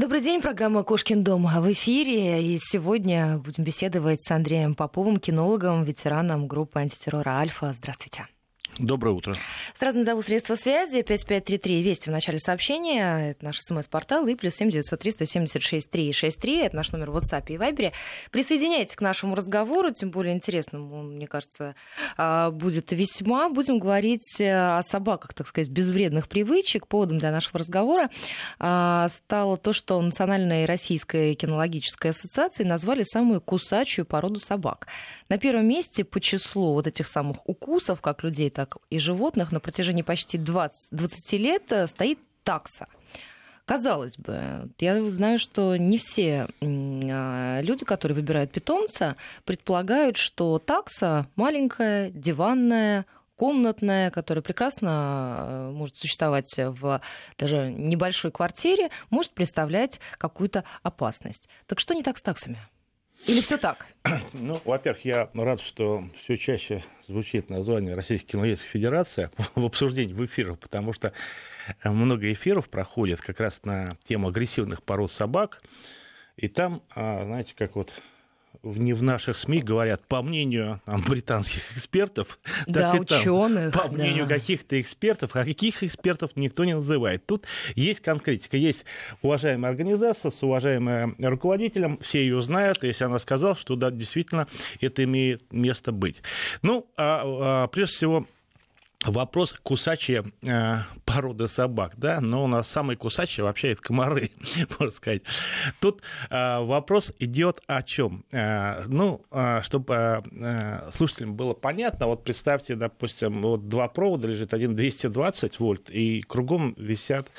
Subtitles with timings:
[0.00, 2.42] Добрый день, программа «Кошкин дом» в эфире.
[2.42, 7.74] И сегодня будем беседовать с Андреем Поповым, кинологом, ветераном группы антитеррора «Альфа».
[7.74, 8.26] Здравствуйте.
[8.80, 9.34] Доброе утро.
[9.78, 11.02] Сразу назову средства связи.
[11.02, 13.30] 5533 Вести в начале сообщения.
[13.30, 14.26] Это наш смс-портал.
[14.26, 16.56] И плюс 7903 176 363.
[16.62, 17.92] Это наш номер в WhatsApp и Viber.
[18.30, 19.90] Присоединяйтесь к нашему разговору.
[19.90, 21.74] Тем более интересному, мне кажется,
[22.16, 23.50] а, будет весьма.
[23.50, 26.86] Будем говорить э, о собаках, так сказать, безвредных привычек.
[26.86, 28.08] Поводом для нашего разговора
[28.58, 34.86] а, стало то, что Национальная российская кинологическая ассоциация назвали самую кусачую породу собак.
[35.28, 39.52] На первом месте по числу вот этих самых укусов, как людей, так так и животных
[39.52, 42.86] на протяжении почти 20, 20 лет э, стоит такса.
[43.64, 51.28] Казалось бы, я знаю, что не все а, люди, которые выбирают питомца, предполагают, что такса
[51.36, 53.06] маленькая, диванная,
[53.36, 57.00] комнатная, которая прекрасно э, может существовать в
[57.38, 61.48] даже небольшой квартире, может представлять какую-то опасность.
[61.66, 62.58] Так что не так с таксами?
[63.26, 63.86] Или все так?
[64.32, 70.24] Ну, во-первых, я рад, что все чаще звучит название Российской кинологической федерации в обсуждении в
[70.24, 71.12] эфирах, потому что
[71.84, 75.62] много эфиров проходит как раз на тему агрессивных пород собак.
[76.36, 77.92] И там, а, знаете, как вот
[78.62, 84.26] не в наших СМИ говорят, по мнению там, британских экспертов, да, так ученых, по мнению
[84.26, 84.34] да.
[84.34, 87.24] каких-то экспертов, а каких экспертов никто не называет.
[87.26, 88.84] Тут есть конкретика, есть
[89.22, 94.46] уважаемая организация с уважаемым руководителем, все ее знают, если она сказала, что да, действительно
[94.80, 96.22] это имеет место быть.
[96.62, 98.26] Ну, а, а, прежде всего,
[99.04, 104.30] Вопрос кусачие э, породы собак, да, но у нас самые кусачие вообще это комары,
[104.78, 105.22] можно сказать.
[105.80, 108.26] Тут э, вопрос идет о чем?
[108.30, 114.52] Э, ну, э, чтобы э, слушателям было понятно, вот представьте, допустим, вот два провода лежит,
[114.52, 117.30] один 220 вольт, и кругом висят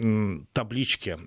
[0.00, 1.18] э, таблички.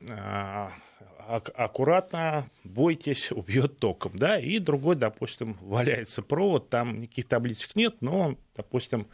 [1.28, 8.20] Аккуратно, бойтесь, убьет током, да, и другой, допустим, валяется провод, там никаких табличек нет, но
[8.20, 9.08] он, допустим,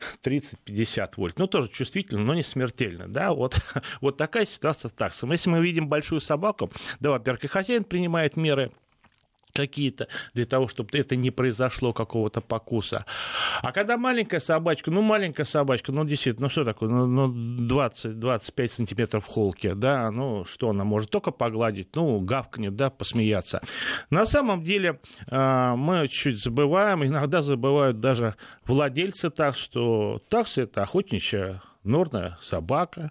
[0.22, 1.38] 30-50 вольт.
[1.38, 3.08] Ну, тоже чувствительно, но не смертельно.
[3.08, 3.32] Да?
[3.32, 3.60] Вот,
[4.00, 5.32] вот такая ситуация с таксом.
[5.32, 8.70] Если мы видим большую собаку, да, во-первых, и хозяин принимает меры
[9.52, 13.04] какие-то для того, чтобы это не произошло какого-то покуса.
[13.62, 17.28] А когда маленькая собачка, ну, маленькая собачка, ну, действительно, ну, что такое, ну, ну
[17.66, 23.60] 20-25 сантиметров в холке, да, ну, что она может только погладить, ну, гавкнет, да, посмеяться.
[24.10, 25.00] На самом деле
[25.30, 28.34] а, мы чуть забываем, иногда забывают даже
[28.66, 33.10] владельцы так, что таксы– это охотничья норная собака,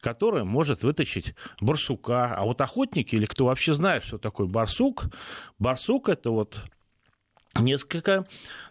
[0.00, 2.34] которая может вытащить барсука.
[2.34, 5.04] А вот охотники, или кто вообще знает, что такое барсук,
[5.58, 6.60] барсук это вот
[7.58, 8.26] несколько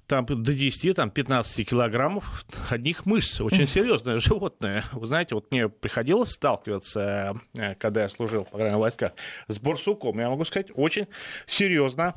[0.07, 3.39] там до 10, там 15 килограммов одних мышц.
[3.41, 4.83] Очень серьезное животное.
[4.91, 9.11] Вы знаете, вот мне приходилось сталкиваться, э, когда я служил в пограничных войсках,
[9.47, 10.19] с барсуком.
[10.19, 11.07] Я могу сказать, очень
[11.45, 12.15] серьезно.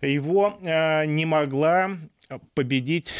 [0.00, 1.90] Его э, не могла
[2.54, 3.12] победить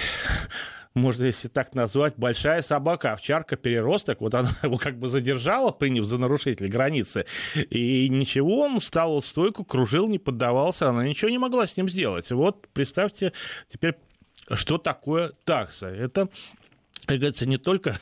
[0.96, 6.04] можно если так назвать, большая собака, овчарка, переросток, вот она его как бы задержала, приняв
[6.04, 11.38] за нарушителя границы, и ничего, он встал в стойку, кружил, не поддавался, она ничего не
[11.38, 12.30] могла с ним сделать.
[12.30, 13.32] Вот представьте
[13.72, 13.94] теперь,
[14.52, 15.88] что такое такса.
[15.88, 16.28] Это,
[17.06, 17.98] как говорится, не только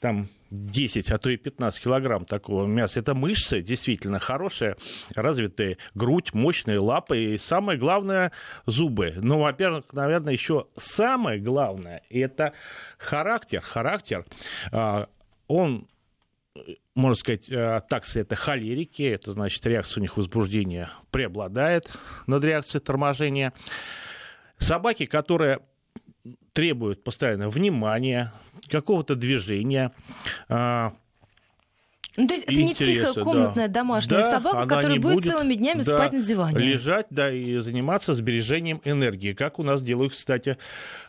[0.00, 3.00] там 10, а то и 15 килограмм такого мяса.
[3.00, 4.76] Это мышцы, действительно хорошие,
[5.14, 8.32] развитые грудь, мощные лапы и самое главное
[8.66, 9.14] зубы.
[9.16, 12.52] Ну, во-первых, наверное, еще самое главное это
[12.96, 13.60] характер.
[13.60, 14.24] Характер,
[14.72, 15.08] а,
[15.48, 15.88] он
[16.94, 21.90] можно сказать, а, таксы это холерики, это значит реакция у них возбуждения преобладает
[22.26, 23.52] над реакцией торможения.
[24.58, 25.60] Собаки, которые
[26.52, 28.32] требуют постоянно внимания,
[28.68, 29.92] какого-то движения,
[30.48, 30.94] а,
[32.18, 33.74] ну, то есть это не тихая комнатная да.
[33.74, 36.58] домашняя да, собака, которая будет, будет целыми днями да, спать на диване.
[36.58, 40.58] Лежать, да, и заниматься сбережением энергии, как у нас делают, кстати,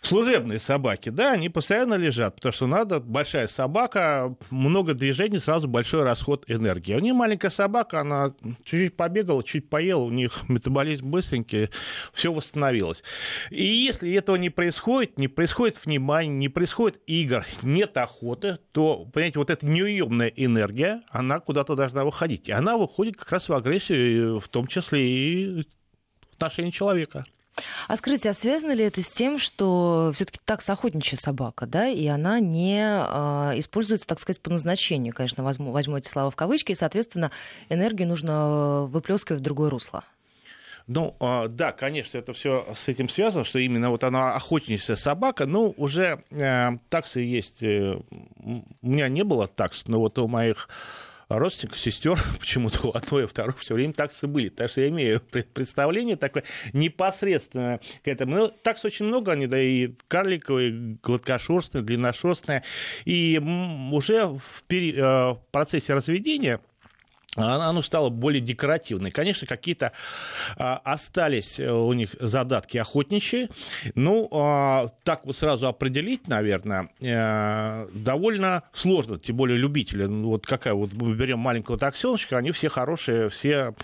[0.01, 1.09] служебные собаки.
[1.09, 6.93] Да, они постоянно лежат, потому что надо, большая собака, много движений, сразу большой расход энергии.
[6.93, 11.69] У нее маленькая собака, она чуть-чуть побегала, чуть поела, у них метаболизм быстренький,
[12.13, 13.03] все восстановилось.
[13.49, 19.39] И если этого не происходит, не происходит внимания, не происходит игр, нет охоты, то, понимаете,
[19.39, 22.49] вот эта неуемная энергия, она куда-то должна выходить.
[22.49, 27.25] И она выходит как раз в агрессию, в том числе и в отношении человека.
[27.87, 32.07] А скажите, а связано ли это с тем, что все-таки такс охотничья собака, да, и
[32.07, 36.71] она не э, используется, так сказать, по назначению, конечно, возьму, возьму эти слова в кавычки,
[36.71, 37.31] и, соответственно,
[37.69, 40.03] энергию нужно выплескивать в другое русло?
[40.91, 45.45] Ну, а, да, конечно, это все с этим связано, что именно вот она охотничья собака.
[45.45, 47.61] Ну, уже э, таксы есть.
[47.61, 47.99] Э,
[48.41, 50.67] у меня не было такс, но вот у моих
[51.29, 54.49] родственников, сестер, почему-то у одной и второй все время таксы были.
[54.49, 56.43] Так что я имею представление такое
[56.73, 58.35] непосредственно к этому.
[58.35, 62.63] Но такс очень много, они, да, и карликовые, гладкошерстные, длинношерстные.
[63.05, 63.39] И
[63.91, 64.95] уже в, пери...
[64.95, 66.59] Э, в процессе разведения
[67.35, 69.11] оно стало более декоративной.
[69.11, 69.91] Конечно, какие-то
[70.57, 73.49] а, остались э, у них задатки охотничьи.
[73.93, 80.05] Ну, а, так вот сразу определить, наверное, а, довольно сложно, тем более любители.
[80.05, 83.75] Ну, вот какая вот мы берем маленького таксеночка, они все хорошие, все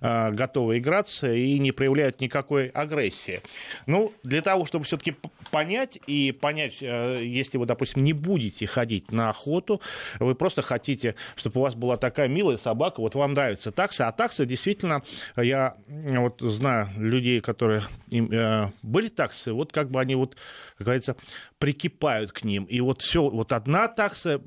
[0.00, 3.40] а, готовы играться и не проявляют никакой агрессии.
[3.86, 5.14] Ну, для того, чтобы все-таки
[5.52, 9.80] понять и понять, а, если вы, допустим, не будете ходить на охоту,
[10.18, 14.12] вы просто хотите, чтобы у вас была такая милая собака, вот вам нравится такса, а
[14.12, 15.02] такса действительно,
[15.36, 20.36] я вот знаю людей, которые им, э, были таксы, вот как бы они вот,
[20.76, 21.16] как говорится,
[21.58, 22.64] прикипают к ним.
[22.64, 24.40] И вот все, вот одна такса,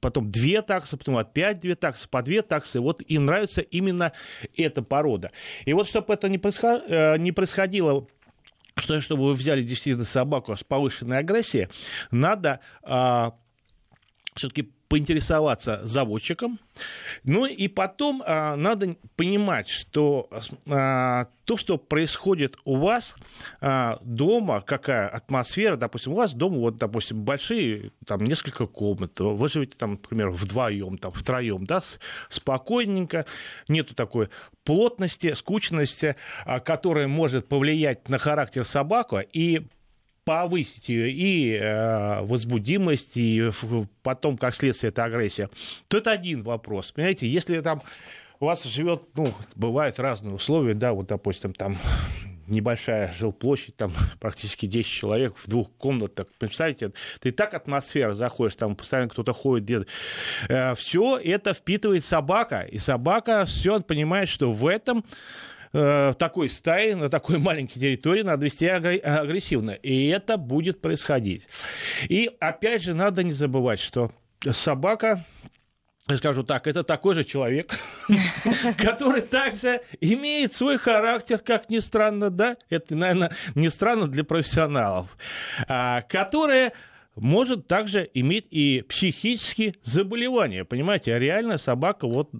[0.00, 2.80] потом две таксы, потом опять две таксы, по две таксы.
[2.80, 4.12] Вот им нравится именно
[4.56, 5.32] эта порода.
[5.64, 6.28] И вот чтобы это.
[6.28, 8.06] Э, не происходило
[8.76, 11.68] что чтобы вы взяли действительно собаку с повышенной агрессией,
[12.10, 13.34] надо а,
[14.34, 16.60] все-таки поинтересоваться заводчиком.
[17.24, 20.28] Ну и потом а, надо понимать, что
[20.66, 23.16] а, то, что происходит у вас
[23.62, 29.48] а, дома, какая атмосфера, допустим, у вас дома, вот, допустим, большие, там, несколько комнат, вы
[29.48, 31.82] живете, там, например, вдвоем, там, втроем, да,
[32.28, 33.24] спокойненько,
[33.68, 34.28] нету такой
[34.62, 39.62] плотности, скучности, а, которая может повлиять на характер собаку и
[40.24, 43.50] повысить ее и э, возбудимость, и
[44.02, 45.50] потом, как следствие, это агрессия,
[45.88, 46.92] то это один вопрос.
[46.92, 47.82] Понимаете, если там
[48.40, 51.78] у вас живет, ну, бывают разные условия, да, вот, допустим, там
[52.46, 56.26] небольшая жилплощадь, там практически 10 человек в двух комнатах.
[56.38, 59.86] Представляете, ты так атмосфера заходишь, там постоянно кто-то ходит, где
[60.48, 65.04] э, все это впитывает собака, и собака все понимает, что в этом
[65.72, 69.70] э, такой стаи, на такой маленькой территории надо вести агрессивно.
[69.72, 71.46] И это будет происходить.
[72.08, 74.12] И опять же, надо не забывать, что
[74.50, 75.24] собака
[76.16, 77.74] скажу так, это такой же человек,
[78.78, 85.16] который также имеет свой характер, как ни странно, да, это, наверное, не странно для профессионалов,
[85.68, 86.72] а, которая
[87.14, 92.30] может также иметь и психические заболевания, понимаете, а реально собака вот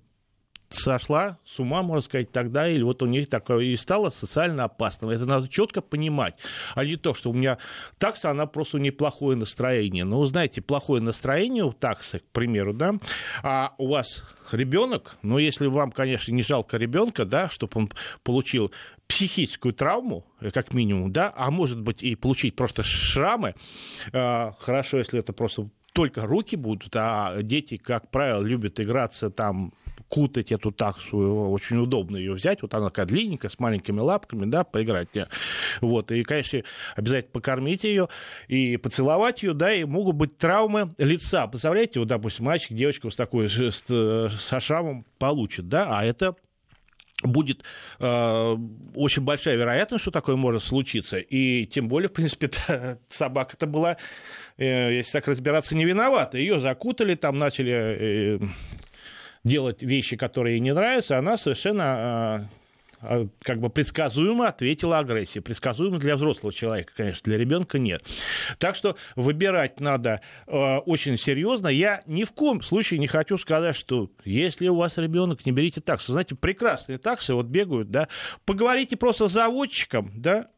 [0.75, 5.11] сошла с ума, можно сказать, тогда, или вот у них такое и стало социально опасным.
[5.11, 6.39] Это надо четко понимать,
[6.75, 7.59] а не то, что у меня
[7.99, 10.05] такса, она просто неплохое настроение.
[10.05, 12.95] Но, вы знаете, плохое настроение у таксы, к примеру, да,
[13.43, 17.91] а у вас ребенок, но если вам, конечно, не жалко ребенка, да, чтобы он
[18.23, 18.73] получил
[19.07, 23.55] психическую травму, э, как минимум, да, а может быть и получить просто шрамы,
[24.13, 29.73] э, хорошо, если это просто только руки будут, а дети, как правило, любят играться там
[30.13, 34.63] кутать эту таксу, очень удобно ее взять, вот она такая длинненькая, с маленькими лапками, да,
[34.63, 35.09] поиграть.
[35.81, 36.61] Вот, и, конечно,
[36.97, 38.11] обязательно покормить ее
[38.47, 41.47] и поцеловать ее, да, и могут быть травмы лица.
[41.47, 46.37] Представляете, вот, допустим, мальчик, девочка с такой, с, со шрамом получит, да, а это
[47.23, 47.63] будет
[47.99, 48.57] э,
[48.95, 51.17] очень большая вероятность, что такое может случиться.
[51.21, 52.51] И тем более, в принципе,
[53.09, 53.97] собака-то была,
[54.59, 56.37] э, если так разбираться, не виновата.
[56.37, 58.39] Ее закутали, там начали э,
[59.45, 62.47] делать вещи, которые ей не нравятся, она совершенно а,
[63.03, 65.43] а, как бы предсказуемо ответила агрессией.
[65.43, 68.05] Предсказуемо для взрослого человека, конечно, для ребенка нет.
[68.59, 71.67] Так что выбирать надо э, очень серьезно.
[71.67, 75.81] Я ни в коем случае не хочу сказать, что если у вас ребенок, не берите
[75.81, 76.13] таксы.
[76.13, 78.09] Знаете, прекрасные таксы вот бегают, да.
[78.45, 80.49] Поговорите просто с заводчиком, да,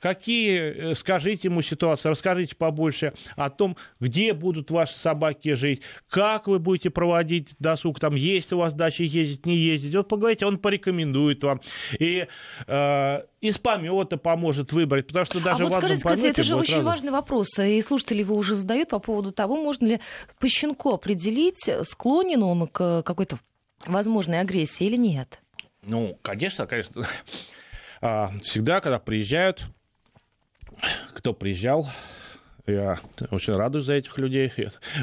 [0.00, 6.46] какие, э, скажите ему ситуацию, расскажите побольше о том, где будут ваши собаки жить, как
[6.46, 9.94] вы будете проводить досуг, там есть у вас дача ездить, не ездить.
[9.94, 11.60] Вот поговорите, он порекомендует вам.
[11.98, 12.26] И
[12.66, 16.56] э, из помета поможет выбрать, потому что даже а вот в одном скажите, это же
[16.56, 16.86] очень разом...
[16.86, 20.00] важный вопрос, и слушатели его уже задают по поводу того, можно ли
[20.38, 23.38] по щенку определить, склонен он к какой-то
[23.86, 25.40] возможной агрессии или нет?
[25.82, 27.04] Ну, конечно, конечно.
[28.08, 29.66] А, всегда, когда приезжают,
[31.12, 31.88] кто приезжал,
[32.64, 33.00] я
[33.32, 34.52] очень радуюсь за этих людей.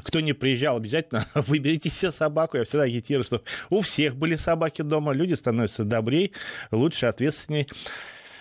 [0.03, 2.55] Кто не приезжал, обязательно выберите себе собаку.
[2.55, 5.11] Я всегда агитирую, что у всех были собаки дома.
[5.11, 6.31] Люди становятся добрее,
[6.71, 7.67] лучше, ответственнее.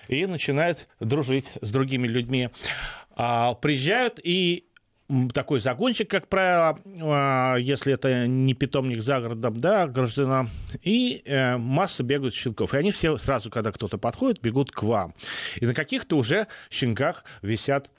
[0.07, 2.49] И начинают дружить с другими людьми.
[3.16, 4.66] А, приезжают и
[5.33, 10.50] такой загончик, как правило, а, если это не питомник за городом, да, гражданам,
[10.83, 12.75] и э, масса бегают щенков.
[12.75, 15.14] И они все сразу, когда кто-то подходит, бегут к вам.
[15.57, 17.90] И на каких-то уже щенках висят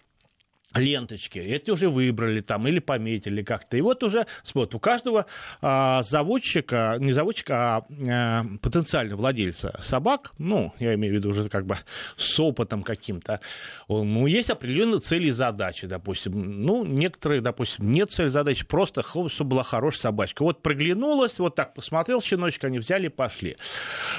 [0.75, 3.77] ленточки, эти уже выбрали там или пометили как-то.
[3.77, 5.25] И вот уже, смотрят, у каждого
[5.61, 11.49] а, заводчика, не заводчика, а, а потенциального владельца собак, ну, я имею в виду уже
[11.49, 11.77] как бы
[12.17, 13.39] с опытом каким-то,
[13.87, 16.63] ну, есть определенные цели и задачи, допустим.
[16.63, 20.43] Ну, некоторые, допустим, нет цели задачи, просто чтобы была хорошая собачка.
[20.43, 23.57] Вот проглянулась, вот так посмотрел щеночек, они взяли и пошли.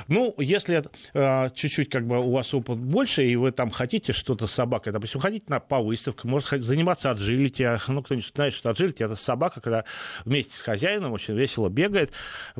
[0.09, 0.85] Ну, если
[1.15, 4.93] а, чуть-чуть как бы у вас опыт больше, и вы там хотите что-то с собакой,
[4.93, 7.69] допустим, хотите на, по выставкам, может может заниматься аджилити.
[7.89, 9.85] Ну, кто-нибудь знает, что аджилити– это собака, когда
[10.25, 12.13] вместе с хозяином очень весело бегает,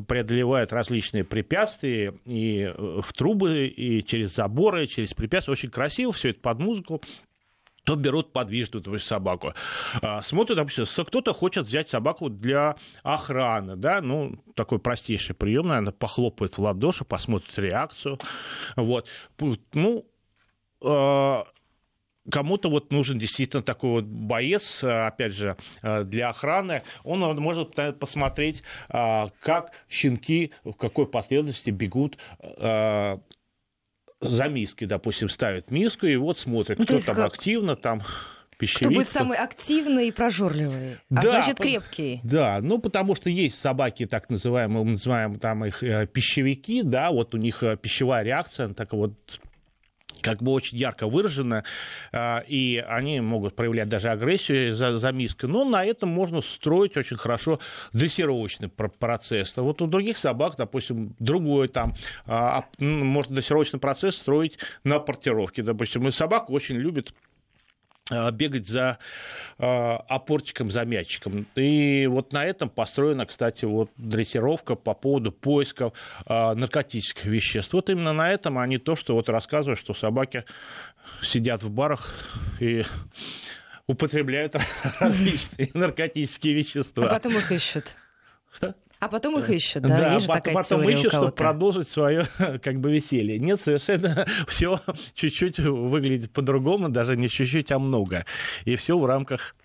[0.07, 5.53] преодолевает различные препятствия и э, в трубы, и через заборы, через препятствия.
[5.53, 7.01] Очень красиво все это под музыку
[7.85, 9.53] то берут подвижную то есть собаку.
[10.01, 15.93] А, смотрят, допустим, кто-то хочет взять собаку для охраны, да, ну, такой простейший прием, наверное,
[15.93, 18.19] похлопает в ладоши, посмотрит реакцию,
[18.75, 19.07] вот.
[19.73, 20.05] Ну,
[20.83, 21.45] а,
[22.29, 26.83] кому-то вот нужен действительно такой вот боец, э, опять же, э, для охраны.
[27.03, 32.17] Он может посмотреть, э, как щенки в какой последовательности бегут
[34.21, 37.33] за миской, допустим, ставят миску, и вот смотрит, ну, кто там как...
[37.33, 38.01] активно, там
[38.57, 38.87] пищевик.
[38.87, 42.21] Кто будет самый активный и прожорливый, а да, значит крепкий.
[42.23, 47.35] Да, ну потому что есть собаки, так называемые, мы называем там их пищевики, да, вот
[47.35, 49.13] у них пищевая реакция, так вот
[50.21, 51.63] как бы очень ярко выражено,
[52.11, 56.97] а, и они могут проявлять даже агрессию за, за миской, но на этом можно строить
[56.97, 57.59] очень хорошо
[57.93, 59.55] дрессировочный процесс.
[59.57, 61.95] Вот у других собак, допустим, другой там,
[62.25, 67.34] а, можно дрессировочный процесс строить на портировке, допустим, и собака очень любит а,
[68.11, 68.99] бегать за
[69.57, 71.47] э, опорчиком, за мячиком.
[71.55, 75.91] И вот на этом построена, кстати, вот дрессировка по поводу поиска
[76.27, 77.73] э, наркотических веществ.
[77.73, 80.45] Вот именно на этом они то, что вот рассказывают, что собаки
[81.21, 82.13] сидят в барах
[82.59, 82.83] и
[83.87, 84.55] употребляют
[84.99, 87.07] различные наркотические вещества.
[87.07, 87.95] А потом их ищут.
[88.53, 88.75] Что?
[89.05, 89.89] А потом их ищут, да?
[89.89, 92.25] да Есть потом, такая потом ищут, чтобы продолжить свое
[92.63, 93.37] как бы веселье.
[93.37, 94.79] Нет, совершенно все
[95.13, 98.25] чуть-чуть выглядит по-другому, даже не чуть-чуть, а много.
[98.63, 99.55] И все в рамках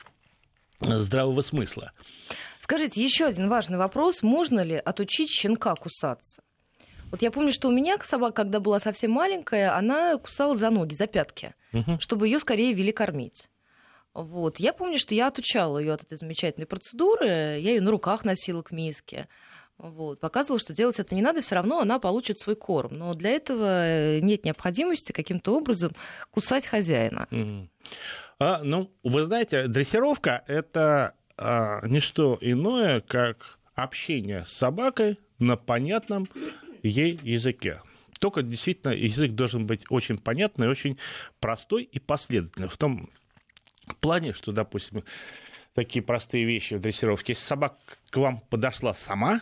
[0.80, 1.92] здравого смысла.
[2.58, 4.22] Скажите, еще один важный вопрос.
[4.22, 6.42] Можно ли отучить щенка кусаться?
[7.10, 10.92] Вот я помню, что у меня собака, когда была совсем маленькая, она кусала за ноги,
[10.92, 11.98] за пятки, угу.
[11.98, 13.48] чтобы ее скорее вели кормить.
[14.14, 14.58] Вот.
[14.58, 17.26] Я помню, что я отучала ее от этой замечательной процедуры.
[17.26, 19.28] Я ее на руках носила к миске.
[19.78, 20.20] Вот.
[20.20, 22.98] Показывала, что делать это не надо, все равно она получит свой корм.
[22.98, 25.92] Но для этого э, нет необходимости каким-то образом
[26.30, 27.26] кусать хозяина.
[27.30, 27.68] Mm.
[28.38, 35.56] А, ну, вы знаете, дрессировка это а, не что иное, как общение с собакой на
[35.56, 36.26] понятном
[36.82, 37.80] ей языке.
[38.18, 40.98] Только действительно язык должен быть очень понятный, очень
[41.38, 42.68] простой и последовательный.
[42.68, 43.08] В том
[44.00, 45.04] плане, что, допустим,
[45.74, 47.32] такие простые вещи в дрессировке.
[47.32, 47.76] Если собака
[48.10, 49.40] к вам подошла сама,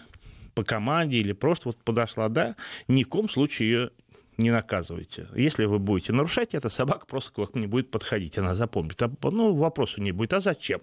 [0.54, 2.56] по команде или просто вот подошла, да,
[2.88, 3.90] ни в коем случае ее
[4.38, 5.28] не наказывайте.
[5.34, 9.00] Если вы будете нарушать это, собака просто к вам не будет подходить, она запомнит.
[9.02, 10.80] А, ну, вопросу не будет, а зачем,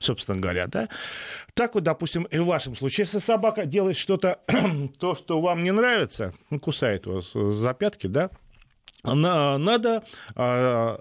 [0.00, 0.88] собственно говоря, да?
[1.52, 4.40] Так вот, допустим, и в вашем случае, если собака делает что-то,
[4.98, 8.30] то, что вам не нравится, ну, кусает вас за пятки, да,
[9.04, 10.02] надо
[10.34, 10.98] а,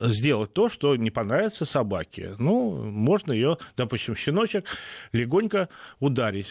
[0.00, 2.34] сделать то, что не понравится собаке.
[2.38, 4.64] Ну, можно ее, допустим, щеночек
[5.12, 6.48] легонько ударить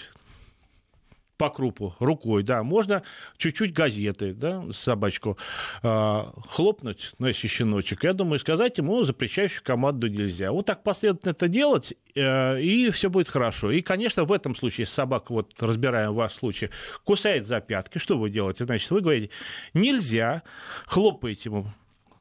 [1.39, 3.01] по крупу рукой, да, можно
[3.37, 5.37] чуть-чуть газеты, да, собачку
[5.81, 10.51] э, хлопнуть, ну, если щеночек, я думаю, сказать ему запрещающую команду нельзя.
[10.51, 13.71] Вот так последовательно это делать, э, и все будет хорошо.
[13.71, 16.71] И, конечно, в этом случае собака, вот разбираем ваш случай,
[17.05, 18.65] кусает за пятки, что вы делаете?
[18.65, 19.29] Значит, вы говорите,
[19.73, 20.43] нельзя,
[20.87, 21.67] хлопаете ему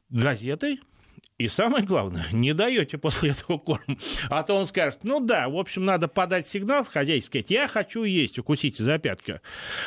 [0.09, 0.79] газетой,
[1.39, 3.97] и самое главное, не даете после этого корм.
[4.29, 8.03] А то он скажет, ну да, в общем, надо подать сигнал хозяйский, сказать, я хочу
[8.03, 9.39] есть, укусите за пятки.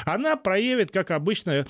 [0.06, 1.66] Она проявит, как обычно,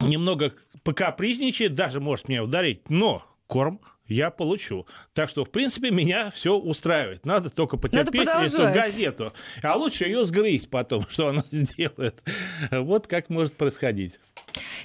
[0.00, 4.86] немного покапризничает, даже может меня ударить, но корм я получу.
[5.12, 7.24] Так что, в принципе, меня все устраивает.
[7.26, 9.32] Надо только потерпеть Надо эту газету.
[9.62, 12.22] А лучше ее сгрызть потом, что она сделает.
[12.70, 14.18] Вот как может происходить.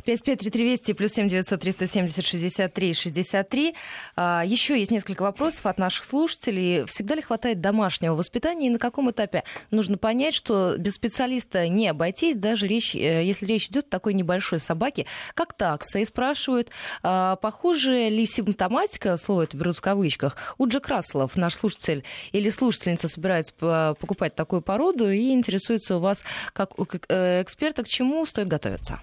[0.05, 3.75] 553320 плюс 7 900 370 63 63.
[4.17, 6.85] Еще есть несколько вопросов от наших слушателей.
[6.85, 11.88] Всегда ли хватает домашнего воспитания и на каком этапе нужно понять, что без специалиста не
[11.88, 16.00] обойтись, даже речь, э, если речь идет о такой небольшой собаке, как такса.
[16.00, 16.69] И спрашивают,
[17.03, 22.50] а, похоже ли симптоматика, слово это берут в кавычках, у Джек Расселов, наш слушатель или
[22.50, 23.53] слушательница собирается
[24.00, 26.71] покупать такую породу и интересуется у вас, как
[27.09, 29.01] э, эксперта, к чему стоит готовиться?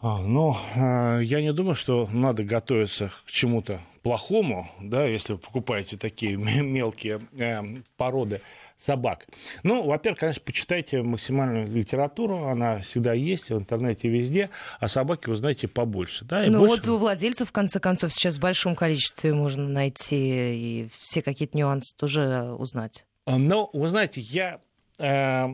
[0.00, 5.38] А, ну, а, я не думаю, что надо готовиться к чему-то плохому, да, если вы
[5.40, 7.60] покупаете такие мелкие э,
[7.96, 8.40] породы
[8.76, 9.26] собак.
[9.64, 15.66] Ну, во-первых, конечно, почитайте максимальную литературу, она всегда есть в интернете везде, а собаки узнаете
[15.66, 16.24] побольше.
[16.24, 16.90] Да, ну больше...
[16.92, 21.94] у владельцев, в конце концов, сейчас в большом количестве можно найти и все какие-то нюансы
[21.96, 23.04] тоже узнать.
[23.26, 24.60] А, ну, вы знаете, я
[24.98, 25.48] э,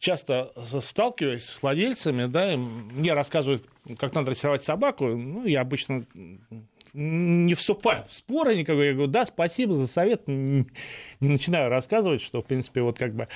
[0.00, 0.52] часто
[0.82, 3.64] сталкиваюсь с владельцами, да, мне рассказывают,
[3.98, 6.04] как надо дрессировать собаку, ну, я обычно
[6.92, 10.66] не вступаю в споры никакой, я говорю, да, спасибо за совет, не
[11.20, 13.28] начинаю рассказывать, что, в принципе, вот как бы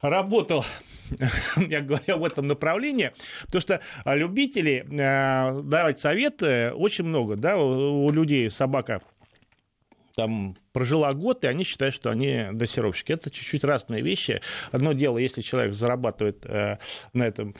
[0.00, 0.64] работал,
[1.56, 3.12] я говорю, в этом направлении,
[3.44, 9.02] потому что любителей э, давать советы очень много, да, у людей собака
[10.18, 13.12] там прожила год, и они считают, что они дрессировщики.
[13.12, 14.40] Это чуть-чуть разные вещи.
[14.72, 16.78] Одно дело, если человек зарабатывает э,
[17.12, 17.54] на этом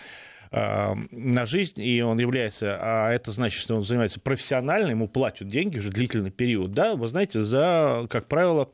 [0.51, 5.47] э, на жизнь, и он является, а это значит, что он занимается профессионально, ему платят
[5.47, 8.69] деньги уже длительный период, да, вы знаете, за, как правило,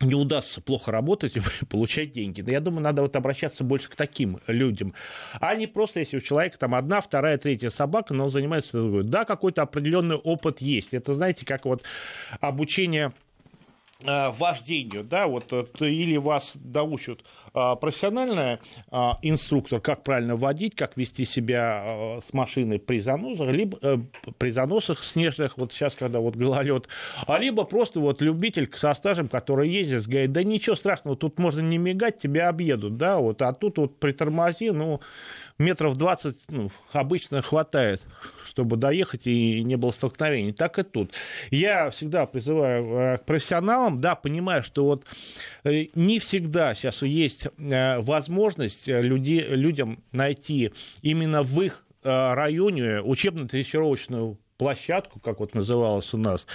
[0.00, 2.40] не удастся плохо работать и получать деньги.
[2.40, 4.94] Но я думаю, надо вот обращаться больше к таким людям,
[5.40, 9.04] а не просто, если у человека там одна, вторая, третья собака, но он занимается другой.
[9.04, 10.94] Да, какой-то определенный опыт есть.
[10.94, 11.82] Это, знаете, как вот
[12.40, 13.12] обучение
[14.00, 18.58] вождению, да, вот э, или вас научат э, профессиональный
[19.22, 23.78] инструктор, как правильно водить, как вести себя с машиной при заносах, либо
[24.38, 26.88] при заносах снежных, вот сейчас, когда вот гололед,
[27.26, 31.60] а либо просто вот любитель со стажем, который ездит, говорит, да ничего страшного, тут можно
[31.60, 35.00] не мигать, тебя объедут, да, вот, а тут вот притормози, ну,
[35.58, 38.00] метров 20 ну, обычно хватает,
[38.46, 40.52] чтобы доехать и не было столкновений.
[40.52, 41.12] Так и тут.
[41.50, 45.04] Я всегда призываю э, к профессионалам, да, понимаю, что вот
[45.64, 50.72] э, не всегда сейчас есть э, возможность люди, людям найти
[51.02, 56.46] именно в их районе учебно-тренировочную площадку, как вот называлась у нас,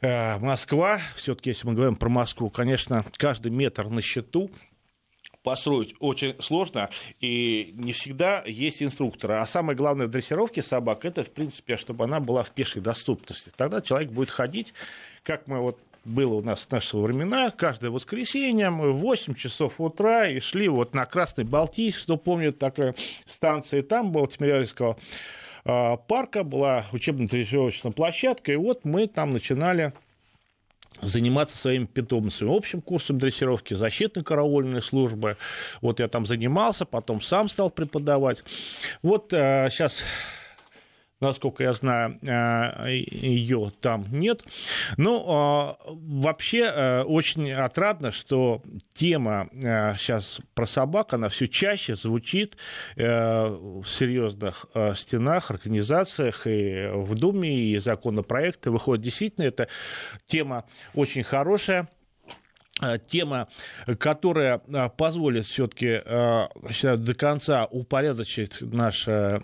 [0.00, 4.50] Москва, все-таки, если мы говорим про Москву, конечно, каждый метр на счету,
[5.42, 9.34] построить очень сложно, и не всегда есть инструкторы.
[9.34, 13.50] А самое главное в дрессировке собак, это, в принципе, чтобы она была в пешей доступности.
[13.56, 14.72] Тогда человек будет ходить,
[15.22, 19.74] как мы вот было у нас в наши времена, каждое воскресенье мы в 8 часов
[19.78, 22.94] утра и шли вот на Красный Балтий, что помнит такая
[23.26, 24.96] станция, там был Тимирязевского
[25.64, 29.92] а, парка, была учебно-тренировочная площадка, и вот мы там начинали
[31.00, 32.56] заниматься своими питомцами.
[32.56, 35.36] Общим курсом дрессировки, защитной караульной службы.
[35.80, 38.42] Вот я там занимался, потом сам стал преподавать.
[39.02, 40.02] Вот э, сейчас
[41.22, 44.42] насколько я знаю, э, ее там нет.
[44.96, 48.62] Но э, вообще э, очень отрадно, что
[48.94, 52.56] тема сейчас про собак, она все чаще звучит
[52.96, 59.04] в серьезных стенах, организациях и в Думе, и законопроекты выходят.
[59.04, 59.68] Действительно, эта
[60.26, 61.88] тема очень хорошая
[63.08, 63.48] тема,
[63.98, 64.58] которая
[64.96, 69.42] позволит все-таки до конца упорядочить наше,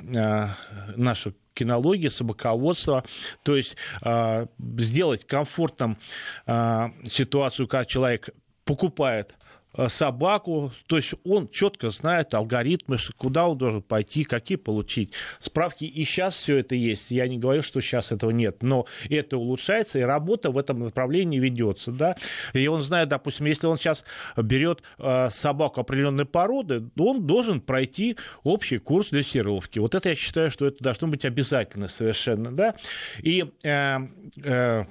[0.96, 3.04] нашу кинологии, собаководства,
[3.42, 4.46] то есть э,
[4.78, 5.98] сделать комфортным
[6.46, 8.30] э, ситуацию, когда человек
[8.64, 9.47] покупает Э,
[9.88, 15.85] собаку, то есть он четко знает алгоритмы, куда он должен пойти, какие получить справки.
[15.85, 17.11] И сейчас все это есть.
[17.11, 21.38] Я не говорю, что сейчас этого нет, но это улучшается, и работа в этом направлении
[21.38, 21.92] ведется.
[21.92, 22.16] Да?
[22.52, 24.04] И он знает, допустим, если он сейчас
[24.37, 29.78] берет э, собаку определенной породы, он должен пройти общий курс дрессировки.
[29.78, 32.50] Вот это я считаю, что это должно быть обязательно совершенно.
[32.52, 32.74] Да?
[33.22, 33.98] И э,
[34.44, 34.85] э,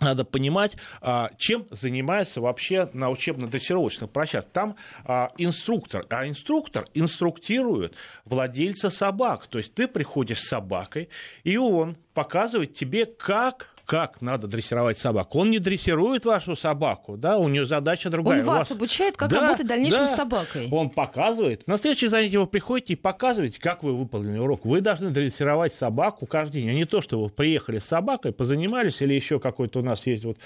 [0.00, 4.52] надо понимать, а, чем занимается вообще на учебно-дрессировочных площадках.
[4.52, 9.46] Там а, инструктор, а инструктор инструктирует владельца собак.
[9.46, 11.08] То есть ты приходишь с собакой,
[11.44, 15.40] и он показывает тебе, как как надо дрессировать собаку.
[15.40, 18.38] Он не дрессирует вашу собаку, да, у нее задача другая.
[18.38, 18.70] Он вас, вас...
[18.70, 20.06] обучает, как да, работать в дальнейшем да.
[20.06, 20.68] с собакой.
[20.70, 21.66] Он показывает.
[21.66, 24.64] На следующее занятие вы приходите и показываете, как вы выполнили урок.
[24.64, 29.02] Вы должны дрессировать собаку каждый день, а не то, что вы приехали с собакой, позанимались,
[29.02, 30.38] или еще какой-то у нас есть вот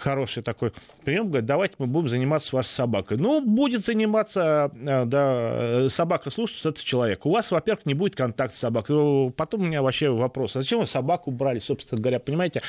[0.00, 0.72] хороший такой
[1.04, 3.18] прием, говорит, давайте мы будем заниматься вашей собакой.
[3.18, 7.26] Ну, будет заниматься, э, да, собака слушается, это человек.
[7.26, 9.30] У вас, во-первых, не будет контакта с собакой.
[9.36, 12.62] Потом у меня вообще вопрос, а зачем вы собаку брали, собственно говоря, понимаете?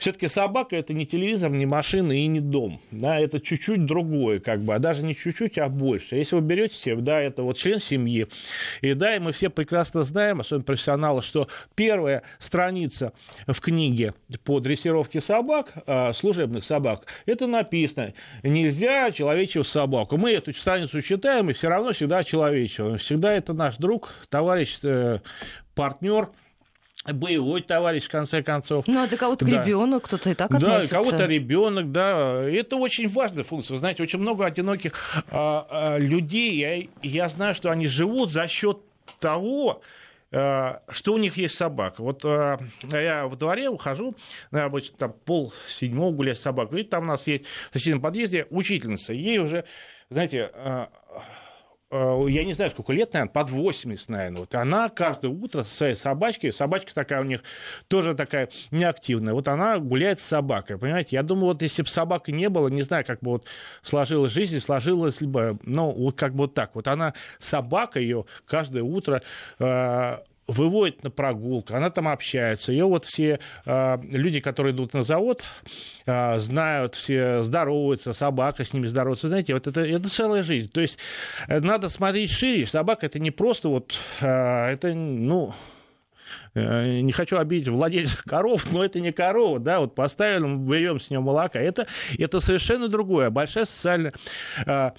[0.00, 2.80] Все-таки собака это не телевизор, не машина и не дом.
[2.90, 6.16] Да, это чуть-чуть другое, как бы, а даже не чуть-чуть, а больше.
[6.16, 8.26] Если вы берете себе, да, это вот член семьи,
[8.80, 13.12] и да, и мы все прекрасно знаем, особенно профессионалы, что первая страница
[13.46, 17.04] в книге по дрессировке собак, э, служебных собак.
[17.26, 18.14] Это написано.
[18.42, 20.16] Нельзя человечью собаку.
[20.16, 22.96] Мы эту страницу читаем и все равно всегда человечью.
[22.96, 25.18] Всегда это наш друг, товарищ, э,
[25.74, 26.30] партнер
[27.12, 28.86] боевой товарищ, в конце концов.
[28.86, 29.62] Ну, а для кого-то да.
[29.62, 30.94] ребенок, кто-то и так относится.
[30.94, 32.42] Да, кого-то ребенок, да.
[32.42, 33.74] Это очень важная функция.
[33.74, 38.46] Вы знаете, очень много одиноких а, а, людей, я, я знаю, что они живут за
[38.48, 38.78] счет
[39.18, 39.82] того,
[40.32, 42.02] а, что у них есть собака.
[42.02, 42.58] Вот а,
[42.92, 44.14] я во дворе ухожу,
[44.52, 48.46] обычно там пол седьмого гулять с собакой, и там у нас есть в соседнем подъезде
[48.50, 49.12] учительница.
[49.12, 49.64] Ей уже,
[50.08, 50.90] знаете, а,
[51.90, 54.40] я не знаю, сколько лет, наверное, под 80, наверное.
[54.40, 57.42] Вот она каждое утро со своей собачкой, собачка такая у них
[57.88, 61.16] тоже такая неактивная, вот она гуляет с собакой, понимаете?
[61.16, 63.46] Я думаю, вот если бы собаки не было, не знаю, как бы вот
[63.82, 66.74] сложилась жизнь, сложилась бы, ну, вот как бы вот так.
[66.74, 69.22] Вот она, собака ее каждое утро
[69.58, 70.18] э,
[70.50, 72.72] выводит на прогулку, она там общается.
[72.72, 75.42] Ее вот все э, люди, которые идут на завод,
[76.06, 79.28] э, знают, все здороваются, собака с ними здоровается.
[79.28, 80.70] Знаете, вот это, это целая жизнь.
[80.70, 80.98] То есть
[81.48, 82.66] э, надо смотреть шире.
[82.66, 85.54] Собака это не просто вот, э, это, ну,
[86.54, 91.10] не хочу обидеть владельцев коров, но это не корова, да, вот поставили, мы берем с
[91.10, 91.60] нее молока.
[91.60, 91.86] Это,
[92.18, 94.12] это совершенно другое, большая социальная
[94.66, 94.90] э,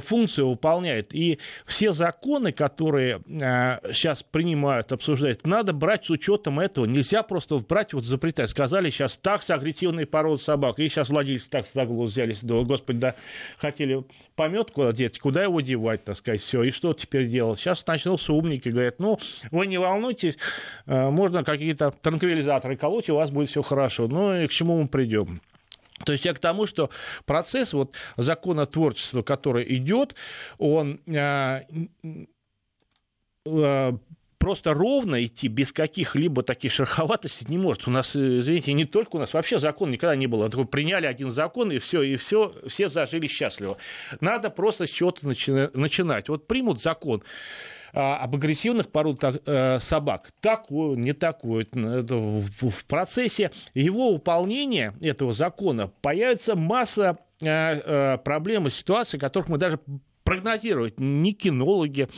[0.00, 1.14] функция выполняет.
[1.14, 6.86] И все законы, которые э, сейчас принимают, обсуждают, надо брать с учетом этого.
[6.86, 8.50] Нельзя просто брать, вот запретать.
[8.50, 10.78] Сказали сейчас таксы агрессивные породы собак.
[10.78, 12.40] И сейчас владельцы таксы за голову взялись.
[12.42, 13.14] Да, господи, да,
[13.58, 16.62] хотели помет куда деть, куда его девать, так сказать, все.
[16.62, 17.58] И что теперь делать?
[17.58, 19.18] Сейчас начнутся умники, говорят, ну,
[19.50, 20.36] вы не волнуйтесь,
[20.86, 24.08] Э, можно какие-то транквилизаторы колоть, и у вас будет все хорошо.
[24.08, 25.40] Ну и к чему мы придем?
[26.04, 26.90] То есть я к тому, что
[27.24, 30.14] процесс вот законотворчества, который идет,
[30.58, 31.62] он э,
[33.46, 33.92] э,
[34.38, 37.88] просто ровно идти без каких-либо таких шероховатостей не может.
[37.88, 40.48] У нас, извините, не только у нас, вообще закон никогда не было.
[40.48, 43.76] Приняли один закон, и все, и все, все зажили счастливо.
[44.20, 46.28] Надо просто с чего-то начинать.
[46.28, 47.22] Вот примут закон,
[47.98, 50.30] а, об агрессивных породах э, собак.
[50.42, 51.66] Такое, не такое.
[51.72, 59.56] В процессе его выполнения, этого закона, появится масса э, э, проблем и ситуаций, которых мы
[59.56, 59.80] даже
[60.24, 62.10] прогнозировать ни кинологи,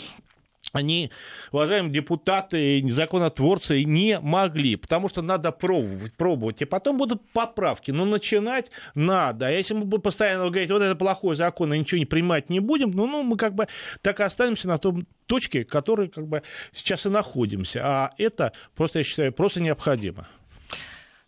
[0.73, 1.11] они,
[1.51, 7.91] уважаемые депутаты, законотворцы, не могли, потому что надо пробовать, пробовать, и потом будут поправки.
[7.91, 9.47] Но начинать надо.
[9.47, 12.61] А если мы будем постоянно говорить, вот это плохой закон, и ничего не принимать не
[12.61, 13.67] будем, ну, ну мы как бы
[14.03, 16.43] так и останемся на том точке, в которой как бы
[16.73, 17.81] сейчас и находимся.
[17.83, 20.27] А это просто, я считаю, просто необходимо.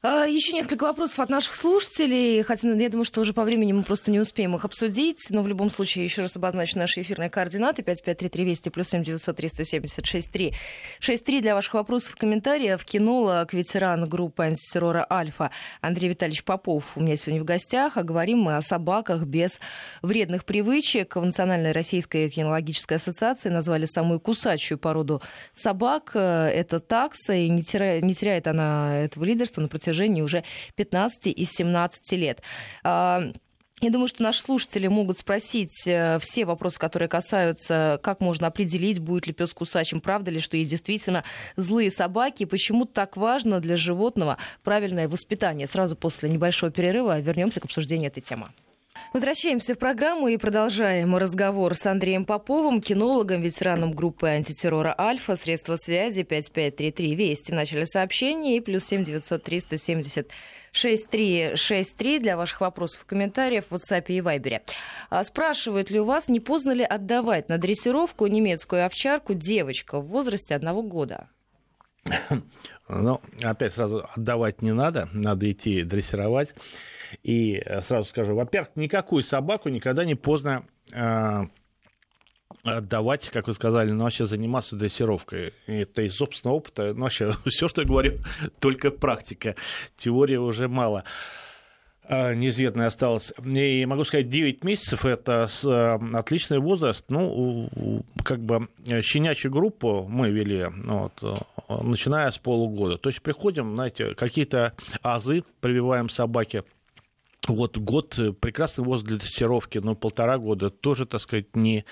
[0.03, 3.83] А, еще несколько вопросов от наших слушателей, хотя я думаю, что уже по времени мы
[3.83, 7.83] просто не успеем их обсудить, но в любом случае еще раз обозначу наши эфирные координаты
[7.83, 10.55] 5533 200 плюс 7 900 370 63
[11.01, 12.83] 63 для ваших вопросов и комментариев.
[12.83, 15.51] Кинолог, ветеран группы антитеррора «Альфа»
[15.83, 19.61] Андрей Витальевич Попов у меня сегодня в гостях, а говорим мы о собаках без
[20.01, 21.17] вредных привычек.
[21.17, 25.21] В Национальной российской кинологической ассоциации назвали самую кусачую породу
[25.53, 26.13] собак.
[26.15, 30.45] Это такса, и не теряет, не теряет она этого лидерства на протяжении протяжении уже
[30.77, 32.43] 15 и 17 лет.
[32.85, 33.33] А,
[33.81, 38.99] я думаю, что наши слушатели могут спросить э, все вопросы, которые касаются, как можно определить,
[38.99, 41.25] будет ли пес кусачим, правда ли, что есть действительно
[41.57, 45.67] злые собаки, почему так важно для животного правильное воспитание.
[45.67, 48.49] Сразу после небольшого перерыва вернемся к обсуждению этой темы.
[49.13, 55.77] Возвращаемся в программу и продолжаем разговор с Андреем Поповым, кинологом, ветераном группы антитеррора «Альфа», средства
[55.77, 60.31] связи 5533 Вести в начале сообщения и плюс 7 900 370
[60.73, 64.61] 6363 для ваших вопросов и комментариев в WhatsApp и Viber.
[65.09, 70.07] А спрашивают ли у вас, не поздно ли отдавать на дрессировку немецкую овчарку девочка в
[70.07, 71.29] возрасте одного года?
[72.93, 76.55] Ну, опять сразу отдавать не надо, надо идти дрессировать.
[77.23, 81.45] И э, сразу скажу, во-первых, никакую собаку никогда не поздно э,
[82.63, 85.55] отдавать, как вы сказали, но вообще заниматься дрессировкой.
[85.67, 86.95] Это из собственного опыта.
[86.95, 88.19] Но вообще все, что я говорю,
[88.61, 89.55] только практика.
[89.97, 91.05] Теории уже мало
[92.09, 93.33] э, неизвестной осталось.
[93.45, 95.49] И могу сказать, 9 месяцев– это
[96.13, 97.05] отличный возраст.
[97.09, 98.69] Ну, как бы
[99.03, 102.99] щенячью группу мы вели, ну, вот, начиная с полугода.
[102.99, 106.65] То есть приходим, знаете, какие-то азы прививаем собаке–
[107.49, 111.85] вот год э, прекрасный возраст для тестировки, но полтора года тоже, так сказать, не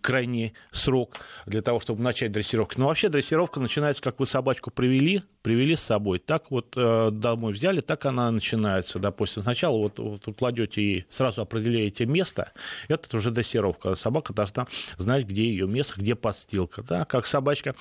[0.00, 2.74] крайний срок для того, чтобы начать дрессировку.
[2.76, 6.18] Но вообще дрессировка начинается, как вы собачку привели, привели с собой.
[6.18, 8.98] Так вот э, домой взяли, так она начинается.
[8.98, 12.52] Допустим, сначала вот, вот вы кладете и сразу определяете место,
[12.88, 13.94] это уже дрессировка.
[13.94, 14.66] Собака должна
[14.98, 16.82] знать, где ее место, где подстилка.
[16.82, 17.04] Да?
[17.06, 17.74] Как собачка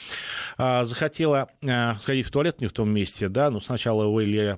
[0.57, 4.57] э, захотела э, сходить в туалет не в том месте, да, ну сначала вы или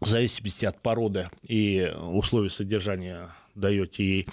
[0.00, 4.26] в зависимости от породы и условий содержания даете ей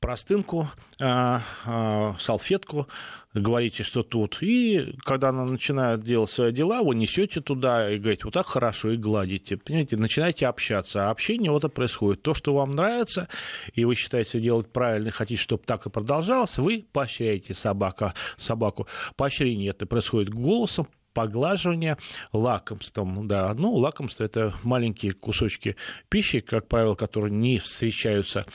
[0.00, 2.88] простынку, а, а, салфетку,
[3.34, 4.38] говорите, что тут.
[4.40, 8.90] И когда она начинает делать свои дела, вы несете туда и говорите, вот так хорошо,
[8.90, 9.56] и гладите.
[9.58, 11.06] Понимаете, начинаете общаться.
[11.06, 12.22] А общение вот это происходит.
[12.22, 13.28] То, что вам нравится,
[13.74, 18.86] и вы считаете делать правильно, хотите, чтобы так и продолжалось, вы поощряете собака, собаку.
[19.16, 21.98] Поощрение это происходит голосом, поглаживания
[22.32, 23.26] лакомством.
[23.26, 23.52] Да.
[23.54, 25.76] Ну, лакомство– это маленькие кусочки
[26.08, 28.46] пищи, как правило, которые не встречаются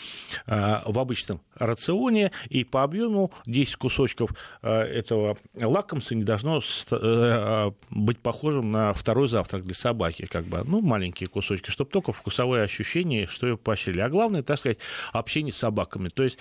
[0.46, 7.74] а, в обычном рационе, и по объему 10 кусочков а, этого лакомства не должно а,
[7.89, 12.63] быть похожим на второй завтрак для собаки, как бы, ну, маленькие кусочки, чтобы только вкусовые
[12.63, 14.00] ощущения, что ее поощрили.
[14.00, 14.78] А главное, так сказать,
[15.12, 16.10] общение с собаками.
[16.10, 16.38] То есть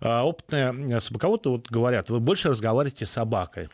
[0.00, 3.68] опытные собаководы вот говорят, вы больше разговариваете с собакой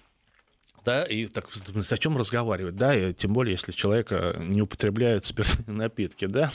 [0.86, 1.48] да, и так,
[1.90, 6.52] о чем разговаривать, да, и тем более, если человек не употребляет спиртные напитки, да.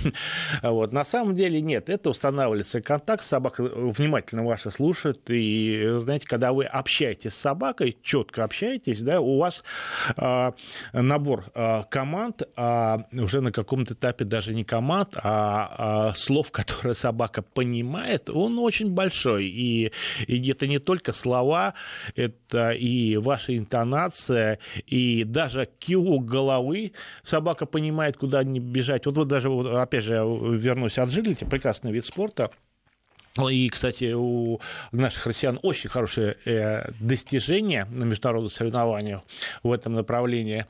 [0.64, 0.94] Вот.
[0.94, 6.64] На самом деле нет, это устанавливается контакт, собака внимательно вас слушает, и, знаете, когда вы
[6.64, 9.66] общаетесь с собакой, четко общаетесь, да, у вас
[10.16, 10.54] а,
[10.94, 16.96] набор а, команд, а, уже на каком-то этапе даже не команд, а, а слов, которые
[16.96, 19.92] собака понимает, он очень большой, и,
[20.26, 21.74] и это не только слова,
[22.16, 26.94] это и ваши интонации, ориентация и даже кивок головы.
[27.24, 29.06] Собака понимает, куда бежать.
[29.06, 32.52] Вот, вот даже, опять же, вернусь от жилити, прекрасный вид спорта.
[33.50, 34.60] И, кстати, у
[34.92, 39.22] наших россиян очень хорошие э, достижения на международных соревнованиях
[39.64, 40.66] в этом направлении.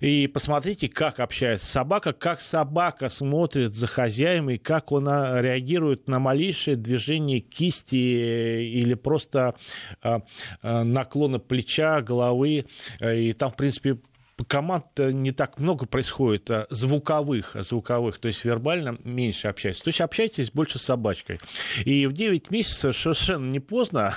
[0.00, 6.18] И посмотрите, как общается собака, как собака смотрит за хозяином, и как она реагирует на
[6.18, 9.54] малейшее движение кисти или просто
[10.02, 10.18] э,
[10.62, 12.66] э, наклона плеча, головы.
[13.00, 13.98] И там, в принципе,
[14.48, 19.84] команд не так много происходит а звуковых, звуковых, то есть вербально меньше общается.
[19.84, 21.40] То есть общайтесь больше с собачкой.
[21.84, 24.14] И в 9 месяцев совершенно не поздно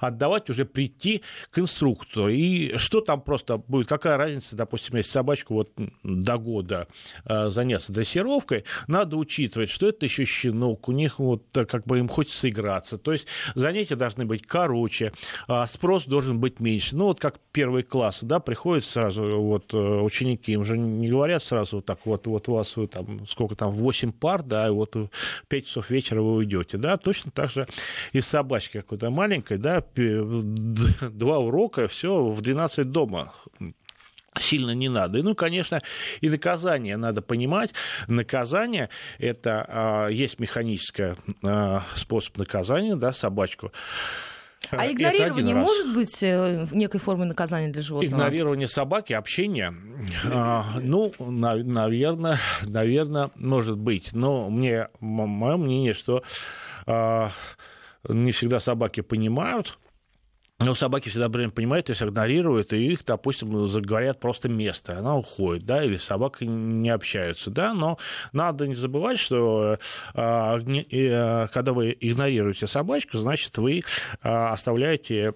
[0.00, 2.28] отдавать уже прийти к инструктору.
[2.28, 6.88] И что там просто будет, какая разница, допустим, если собачку вот до года
[7.24, 12.08] а, заняться дрессировкой, надо учитывать, что это еще щенок, у них вот как бы им
[12.08, 12.98] хочется играться.
[12.98, 15.12] То есть занятия должны быть короче,
[15.48, 16.96] а спрос должен быть меньше.
[16.96, 21.08] Ну вот как первый класс, да, приходит сразу вот вот э, ученики, им же не
[21.08, 24.70] говорят сразу вот так, вот, вот у вас там, сколько там, 8 пар, да, и
[24.70, 25.08] вот в
[25.48, 27.66] 5 часов вечера вы уйдете, да, точно так же
[28.12, 33.32] и с собачкой какой-то маленькой, да, два урока, все, в 12 дома
[34.40, 35.18] сильно не надо.
[35.18, 35.82] И, ну, конечно,
[36.22, 37.72] и наказание надо понимать.
[38.08, 43.72] Наказание– это а, есть механический а, способ наказания, да, собачку
[44.70, 48.14] а игнорирование может быть э, некой формой наказания для животного?
[48.14, 49.74] Игнорирование собаки, общение,
[50.32, 54.12] а, ну, наверное, наверное, может быть.
[54.12, 56.22] Но мне, мое мнение, что
[58.08, 59.78] не всегда собаки понимают,
[60.64, 65.64] но собаки всегда время понимают, если игнорируют, и их, допустим, заговорят просто место, она уходит,
[65.64, 67.98] да, или собака не общаются, да, но
[68.32, 69.78] надо не забывать, что
[70.14, 73.82] а, э, когда вы игнорируете собачку, значит, вы
[74.22, 75.32] а, оставляете,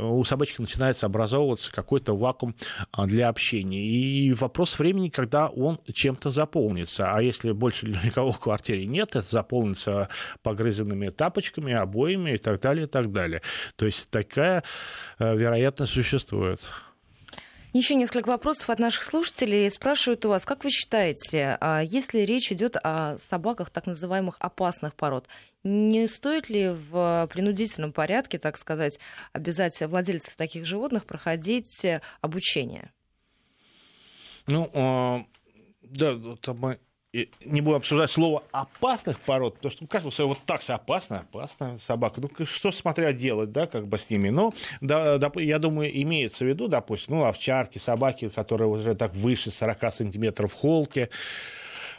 [0.00, 2.54] у собачки начинается образовываться какой-то вакуум
[2.92, 8.40] а, для общения, и вопрос времени, когда он чем-то заполнится, а если больше никого в
[8.40, 10.08] квартире нет, это заполнится
[10.42, 13.42] погрызенными тапочками, обоями и так далее, и так далее.
[13.76, 14.62] То есть такая
[15.18, 16.60] вероятно, существует.
[17.72, 19.70] Еще несколько вопросов от наших слушателей.
[19.70, 24.96] Спрашивают у вас, как вы считаете, а если речь идет о собаках так называемых опасных
[24.96, 25.28] пород,
[25.62, 28.98] не стоит ли в принудительном порядке, так сказать,
[29.32, 31.86] обязать владельцев таких животных проходить
[32.20, 32.90] обучение?
[34.48, 35.24] Ну, а,
[35.82, 36.76] да, там
[37.12, 41.78] не будем обсуждать слово опасных пород, потому что у каждого своего вот такса опасная, опасная
[41.78, 42.20] собака.
[42.20, 44.30] Ну, что смотря делать, да, как бы с ними.
[44.30, 49.14] Но, да, да, я думаю, имеется в виду, допустим, ну, овчарки, собаки, которые уже так
[49.14, 51.10] выше 40 сантиметров в холке,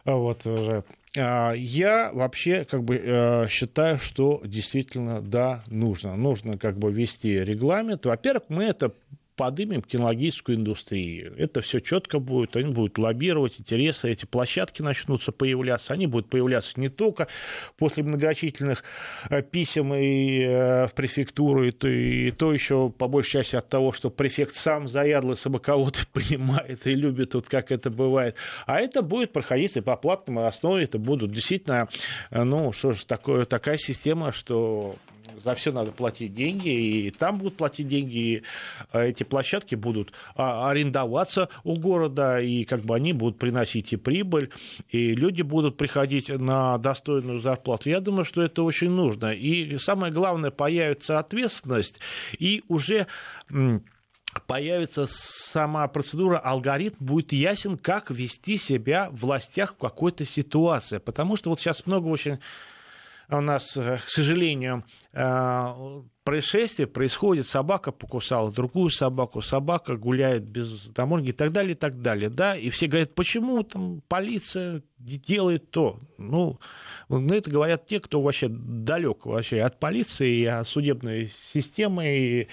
[0.06, 0.84] вот уже.
[1.17, 6.15] А, я вообще как бы э, считаю, что действительно, да, нужно.
[6.15, 8.06] Нужно как бы ввести регламент.
[8.06, 8.93] Во-первых, мы это
[9.41, 11.34] подымем кинологическую индустрию.
[11.36, 16.80] Это все четко будет, они будут лоббировать интересы, эти площадки начнутся появляться, они будут появляться
[16.80, 17.27] не только
[17.75, 18.84] после многочисленных
[19.32, 23.67] э, писем и э, в префектуру, и то, и то еще по большей части от
[23.67, 28.36] того, что префект сам заядлый собаковод понимает и любит, вот как это бывает.
[28.67, 31.89] А это будет проходить и по платной основе, это будут действительно,
[32.30, 34.97] э, ну, что же такое, такая система, что
[35.43, 38.43] за все надо платить деньги, и там будут платить деньги, и
[38.93, 43.97] э, эти площадки будут а, арендоваться у города, и как бы они будут приносить и
[43.97, 44.49] прибыль,
[44.89, 47.89] и люди будут приходить на достойную зарплату.
[47.89, 49.34] Я думаю, что это очень нужно.
[49.34, 51.99] И самое главное, появится ответственность,
[52.38, 53.08] и уже
[54.47, 60.99] появится сама процедура, алгоритм будет ясен, как вести себя в властях в какой-то ситуации.
[60.99, 62.39] Потому что вот сейчас много очень
[63.32, 70.88] у нас, э, к сожалению, э, происшествие происходит, собака покусала другую собаку, собака гуляет без
[70.88, 75.72] домонги и так далее, и так далее, да, и все говорят, почему там полиция делает
[75.72, 76.60] то, ну,
[77.10, 82.48] на это говорят те, кто вообще далек вообще от полиции и от судебной системы, и,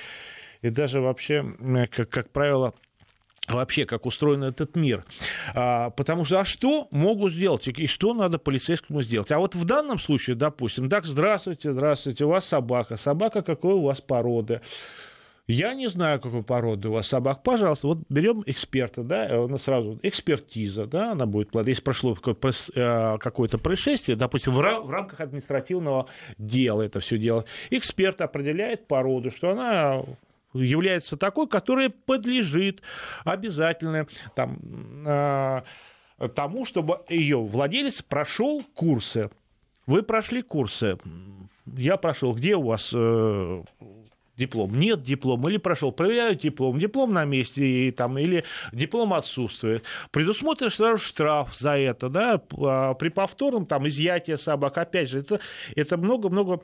[0.63, 1.45] и даже вообще,
[1.91, 2.75] как, как правило,
[3.49, 5.05] вообще, как устроен этот мир.
[5.55, 9.31] А, потому что, а что могут сделать, и что надо полицейскому сделать?
[9.31, 12.97] А вот в данном случае, допустим, так, здравствуйте, здравствуйте, у вас собака.
[12.97, 14.61] Собака какой у вас породы?
[15.49, 17.43] Я не знаю, какой породы у вас собак.
[17.43, 23.57] Пожалуйста, вот берем эксперта, да, она сразу экспертиза, да, она будет, если прошло э, какое-то
[23.57, 26.07] происшествие, допустим, в рамках административного
[26.37, 30.03] дела это все дело, эксперт определяет породу, что она
[30.55, 32.83] является такой, которая подлежит
[33.25, 34.59] обязательно там,
[35.07, 35.63] э,
[36.35, 39.31] тому, чтобы ее владелец прошел курсы.
[39.87, 40.99] Вы прошли курсы.
[41.77, 42.35] Я прошел.
[42.35, 43.63] Где у вас э,
[44.37, 44.75] диплом?
[44.75, 45.49] Нет диплома.
[45.49, 45.93] Или прошел.
[45.93, 46.79] Проверяют диплом.
[46.79, 47.89] Диплом на месте.
[47.89, 49.85] И, там, или диплом отсутствует.
[50.11, 52.09] Предусмотрен сразу штраф за это.
[52.09, 52.43] Да?
[52.59, 54.77] А при повторном там, изъятии собак.
[54.77, 55.41] Опять же, это,
[55.75, 56.61] это много-много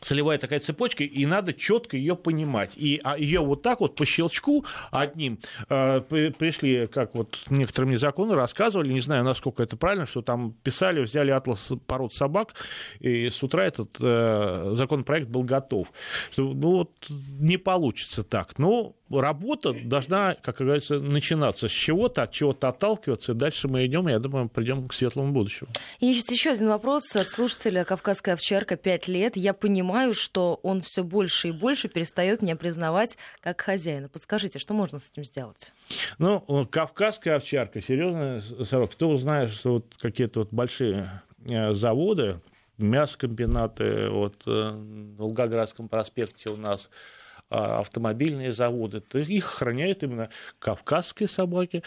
[0.00, 2.72] целевая такая цепочка, и надо четко ее понимать.
[2.76, 7.98] И а ее вот так вот по щелчку одним э, пришли, как вот некоторые мне
[7.98, 12.54] законы рассказывали, не знаю, насколько это правильно, что там писали, взяли атлас пород собак,
[13.00, 15.88] и с утра этот э, законопроект был готов.
[16.36, 18.58] Ну вот не получится так.
[18.58, 24.06] Но работа должна, как говорится, начинаться с чего-то, от чего-то отталкиваться, и дальше мы идем,
[24.06, 25.70] я думаю, придем к светлому будущему.
[25.98, 29.36] Есть еще один вопрос от слушателя «Кавказская овчарка» 5 лет.
[29.36, 34.08] Я понимаю, что он все больше и больше перестает меня признавать как хозяина.
[34.08, 35.72] Подскажите, что можно с этим сделать?
[36.18, 38.92] Ну, «Кавказская овчарка», серьезно, сорок.
[38.92, 42.40] Кто знает, что вот какие-то вот большие э, заводы,
[42.78, 46.88] мясокомбинаты, вот э, в Волгоградском проспекте у нас–
[47.50, 51.82] автомобильные заводы, то их охраняют именно кавказские собаки,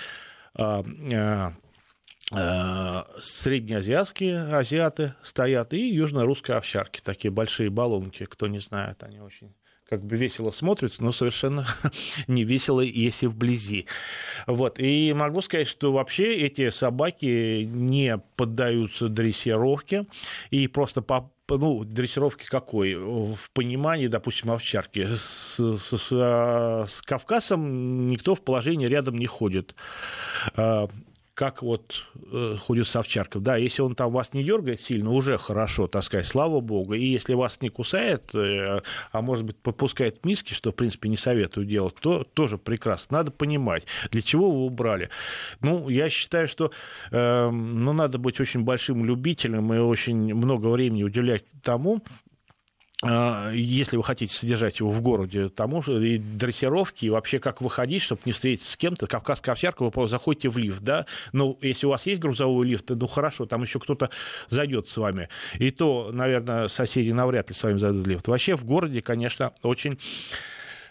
[0.56, 0.84] а,
[2.32, 9.54] а, среднеазиатские азиаты стоят и южно-русские овчарки, такие большие баллонки, кто не знает, они очень
[9.89, 11.67] как бы весело смотрится, но совершенно
[12.28, 13.86] не весело, если вблизи.
[14.47, 14.80] Вот.
[14.80, 20.08] И могу сказать, что вообще эти собаки не поддаются дрессировке
[20.49, 22.96] и просто по ну, дрессировки какой?
[22.96, 25.06] В понимании, допустим, овчарки.
[25.06, 29.76] С, с, с, с Кавказом никто в положении рядом не ходит
[30.56, 30.88] а,
[31.34, 33.04] как вот э, ходит с.
[33.36, 36.93] Да, если он там вас не дергает сильно, уже хорошо, так сказать, слава богу.
[36.93, 41.17] И если вас не кусает, э, а может быть подпускает миски, что, в принципе, не
[41.17, 43.17] советую делать, то тоже прекрасно.
[43.17, 45.10] Надо понимать, для чего вы убрали.
[45.62, 46.72] Ну, я считаю, что
[47.12, 52.04] э, ну, надо быть очень большим любителем и очень много времени уделять тому,
[53.54, 58.02] если вы хотите содержать его в городе, тому же и дрессировки, и вообще как выходить,
[58.02, 59.08] чтобы не встретиться с кем-то.
[59.08, 62.89] Кавказская овчарка, вы просто заходите в лифт, да, ну, если у вас есть грузовой лифт,
[62.89, 64.10] ну, хорошо, там еще кто-то
[64.50, 65.30] зайдет с вами.
[65.60, 68.28] И то, наверное, соседи навряд ли с вами зайдут в лифт.
[68.28, 69.98] Вообще в городе, конечно, очень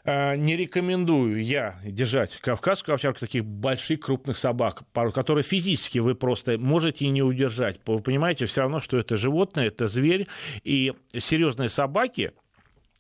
[0.05, 4.83] не рекомендую я держать кавказскую овчарку, таких больших крупных собак,
[5.15, 7.79] которые физически вы просто можете и не удержать.
[7.87, 10.27] Вы понимаете, все равно, что это животное, это зверь,
[10.65, 12.33] и серьезные собаки,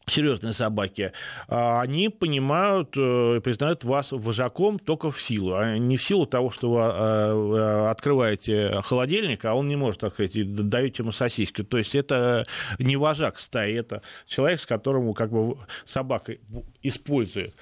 [0.06, 1.12] серьезные собаки,
[1.48, 6.26] а, они понимают э, и признают вас вожаком только в силу, а не в силу
[6.26, 11.62] того, что вы э, открываете холодильник, а он не может открыть, и даете ему сосиски.
[11.62, 12.46] То есть это
[12.78, 16.36] не вожак стаи, это человек, с которым как бы собака
[16.82, 17.54] использует.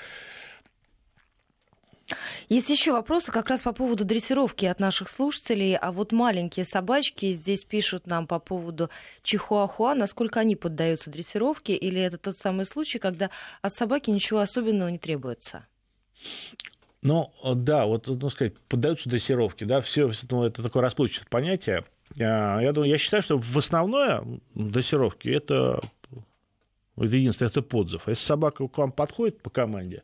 [2.49, 5.77] Есть еще вопросы как раз по поводу дрессировки от наших слушателей.
[5.77, 8.91] А вот маленькие собачки здесь пишут нам по поводу
[9.23, 13.31] чихуахуа, насколько они поддаются дрессировке, или это тот самый случай, когда
[13.63, 15.67] от собаки ничего особенного не требуется?
[17.03, 21.85] Ну, да, вот, ну, сказать, поддаются дрессировке, да, все, ну, это такое расплывчатое понятие.
[22.15, 24.23] Я, думаю, я считаю, что в основное
[24.55, 25.81] дрессировки это,
[26.97, 28.09] это единственное, это подзыв.
[28.09, 30.03] Если собака к вам подходит по команде,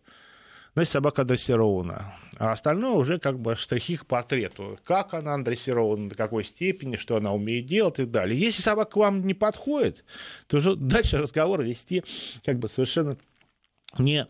[0.77, 2.12] значит, собака дрессирована.
[2.39, 4.79] А остальное уже как бы штрихи к портрету.
[4.85, 8.39] Как она дрессирована, до какой степени, что она умеет делать и так далее.
[8.39, 10.05] Если собака к вам не подходит,
[10.47, 12.05] то уже дальше разговор вести
[12.45, 13.16] как бы совершенно
[13.97, 14.27] не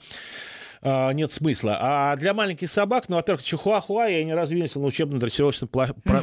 [0.88, 1.76] а, нет смысла.
[1.80, 5.68] А для маленьких собак, ну, во-первых, чихуахуа я не видел на учебно-дрессировочной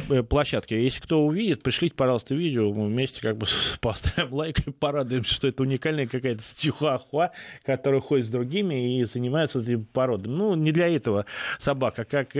[0.08, 0.82] э, площадке.
[0.82, 3.46] Если кто увидит, пришлите, пожалуйста, видео, мы вместе как бы
[3.82, 9.60] поставим лайк и порадуемся, что это уникальная какая-то чихуахуа, которая ходит с другими и занимается
[9.60, 10.32] этими породами.
[10.32, 11.26] Ну, не для этого
[11.58, 12.30] собака, как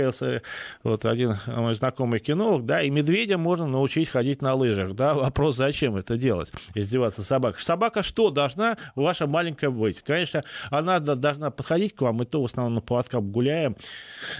[0.82, 5.56] вот один мой знакомый кинолог, да, и медведя можно научить ходить на лыжах, да, вопрос,
[5.56, 7.60] зачем это делать, издеваться собакой.
[7.60, 10.00] Собака что должна ваша маленькая быть?
[10.00, 13.76] Конечно, она должна подходить к вам, мы то в основном на поводках гуляем,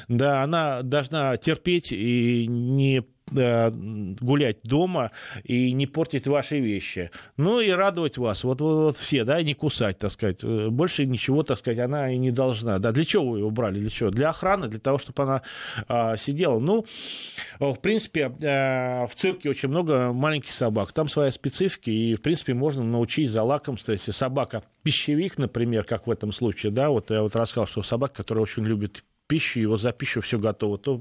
[0.08, 5.10] да, она должна терпеть и не гулять дома
[5.44, 7.10] и не портить ваши вещи.
[7.36, 8.44] Ну и радовать вас.
[8.44, 10.38] Вот, вот, вот все, да, не кусать, так сказать.
[10.42, 12.78] Э, больше ничего, так сказать, она и не должна.
[12.78, 13.80] Да, для чего вы ее брали?
[13.80, 14.10] Для чего?
[14.10, 15.42] Для охраны, для того, чтобы она
[15.88, 16.58] а, сидела.
[16.58, 16.84] Ну,
[17.58, 20.92] в принципе, а, в цирке очень много маленьких собак.
[20.92, 26.06] Там своя специфика, и, в принципе, можно научить за лакомство, если собака пищевик, например, как
[26.06, 29.76] в этом случае, да, вот я вот рассказал, что собака, которая очень любит пищу, его
[29.76, 31.00] за пищу все готово, то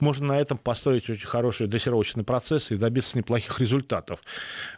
[0.00, 4.20] можно на этом построить очень хороший дрессировочный процесс и добиться неплохих результатов.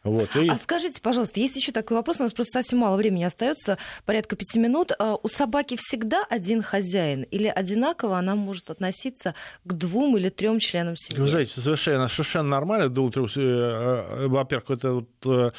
[0.05, 0.35] Вот.
[0.37, 0.49] И...
[0.49, 4.37] А скажите, пожалуйста, есть еще такой вопрос, у нас просто совсем мало времени остается, порядка
[4.37, 4.93] пяти минут.
[4.99, 9.35] А у собаки всегда один хозяин или одинаково она может относиться
[9.65, 11.21] к двум или трем членам семьи?
[11.21, 12.85] Вы знаете, совершенно, совершенно нормально.
[12.85, 15.51] Э, э, во-первых, это вот, э,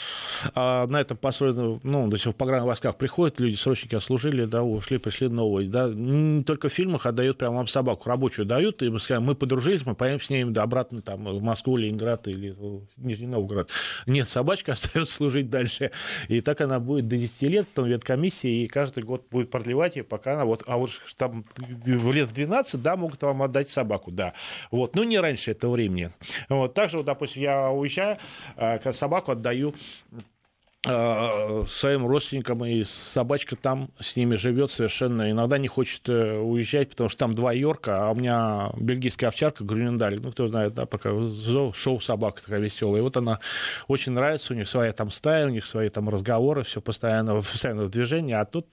[0.56, 4.64] а, на этом построено, ну, то есть в пограничных войсках приходят люди, срочники отслужили, да,
[4.64, 8.82] ушли, пришли новые, да, не только в фильмах, а дают прямо вам собаку рабочую дают,
[8.82, 12.56] и мы скажем, мы подружились, мы поедем с ней обратно там, в Москву, Ленинград или
[12.98, 13.70] Нижний Новгород.
[14.06, 15.92] Нет, собачка остается служить дальше.
[16.28, 20.04] И так она будет до 10 лет, потом веткомиссии, и каждый год будет продлевать ее,
[20.04, 24.12] пока она вот, а вот там в лет в 12, да, могут вам отдать собаку,
[24.12, 24.34] да.
[24.72, 26.12] Вот, ну не раньше этого времени.
[26.48, 28.18] Вот, также, вот, допустим, я уезжаю,
[28.56, 29.76] а, собаку отдаю
[30.12, 30.18] Э,
[30.84, 35.30] своим родственникам, и собачка там с ними живет совершенно.
[35.30, 39.66] Иногда не хочет э, уезжать, потому что там два Йорка, а у меня бельгийская овчарка
[39.66, 41.10] Грюнендаль, ну, кто знает, да, пока
[41.74, 43.00] шоу собака такая веселая.
[43.00, 43.40] И вот она
[43.90, 47.84] очень нравится, у них своя там стая, у них свои там разговоры, все постоянно, постоянно
[47.84, 48.68] в движении, а тут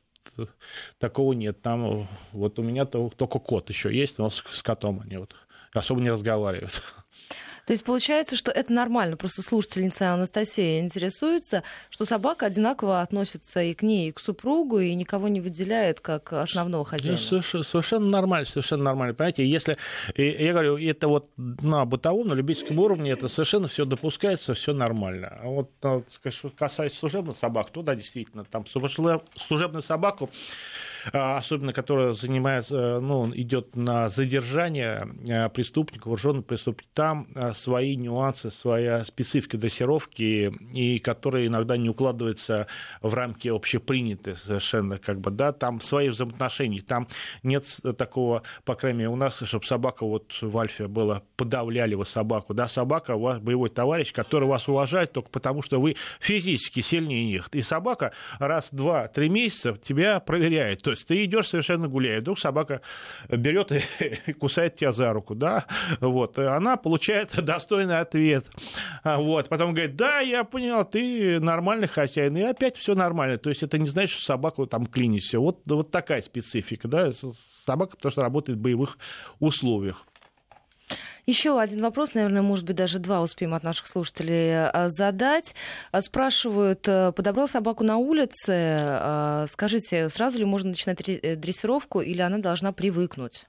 [0.98, 1.60] такого нет.
[1.60, 5.34] Там вот у меня только кот еще есть, но с, с котом они вот
[5.72, 6.82] особо не разговаривают.
[7.66, 9.16] То есть получается, что это нормально.
[9.16, 14.94] Просто слушательница Анастасия интересуется, что собака одинаково относится и к ней, и к супругу, и
[14.94, 17.18] никого не выделяет как основного хозяина.
[17.18, 19.14] Совершенно, нормально, совершенно нормально.
[19.14, 19.76] Понимаете, если,
[20.14, 25.36] я говорю, это вот на бытовом, на любительском уровне, это совершенно все допускается, все нормально.
[25.42, 26.02] А вот, а
[26.56, 30.30] касается служебных собак, то да, действительно, там служебную собаку
[31.12, 38.50] особенно которая занимается, ну, идет на задержание а, преступников, вооруженных преступников, там а, свои нюансы,
[38.50, 42.66] своя специфика дрессировки, и которые иногда не укладываются
[43.02, 47.08] в рамки общепринятые совершенно, как бы, да, там свои взаимоотношения, там
[47.42, 47.64] нет
[47.96, 52.54] такого, по крайней мере, у нас, чтобы собака вот в Альфе была, подавляли вы собаку,
[52.54, 57.26] да, собака у вас боевой товарищ, который вас уважает только потому, что вы физически сильнее
[57.26, 62.38] них, и собака раз, два, три месяца тебя проверяет, то ты идешь совершенно гуляешь, вдруг
[62.38, 62.80] собака
[63.28, 65.66] берет и кусает тебя за руку, да,
[66.00, 68.44] вот, она получает достойный ответ,
[69.02, 73.50] а, вот, потом говорит, да, я понял, ты нормальный хозяин, и опять все нормально, то
[73.50, 77.10] есть это не значит, что собаку там клинишься, вот, вот такая специфика, да,
[77.64, 78.98] собака, потому что работает в боевых
[79.40, 80.06] условиях.
[81.26, 85.56] Еще один вопрос, наверное, может быть, даже два успеем от наших слушателей э, задать.
[85.90, 88.78] Э, спрашивают, э, подобрал собаку на улице,
[89.48, 93.48] скажите, сразу ли можно начинать дрессировку или она должна привыкнуть?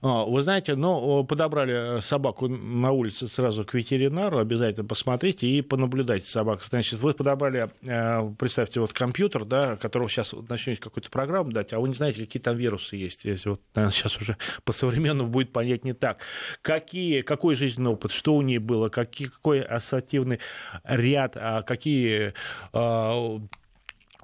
[0.00, 6.28] А, вы знаете, ну, подобрали собаку на улице сразу к ветеринару, обязательно посмотрите и понаблюдайте
[6.28, 6.62] собаку.
[6.68, 11.80] Значит, вы подобрали, э, представьте, вот компьютер, да, которого сейчас начнете какую-то программу дать, а
[11.80, 13.24] вы не знаете, какие там вирусы есть.
[13.46, 16.18] Вот, наверное, сейчас уже по-современному будет понять не так.
[16.62, 20.40] Какие, какой жизненный опыт, что у нее было, какие, какой ассоциативный
[20.84, 22.34] ряд, а какие
[22.72, 23.40] а,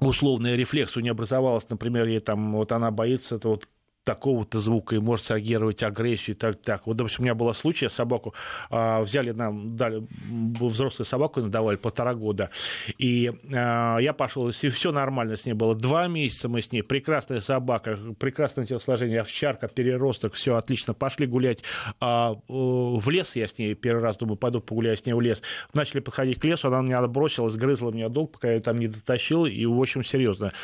[0.00, 3.68] условный рефлекс у нее образовалось, например, ей там, вот она боится, то вот
[4.08, 6.86] такого-то звука и может реагировать агрессию и так, так.
[6.86, 8.32] Вот, допустим, у меня был случай, собаку
[8.70, 10.02] а, взяли нам, дали
[10.58, 12.48] взрослую собаку, надавали полтора года,
[12.96, 15.74] и а, я пошел, и все нормально с ней было.
[15.74, 20.94] Два месяца мы с ней, прекрасная собака, прекрасное телосложение, овчарка, переросток, все отлично.
[20.94, 21.62] Пошли гулять
[22.00, 25.42] а, в лес, я с ней первый раз думаю, пойду погуляю с ней в лес.
[25.74, 29.44] Начали подходить к лесу, она меня бросилась, грызла меня долг, пока я там не дотащил,
[29.44, 30.54] и, в общем, серьезно.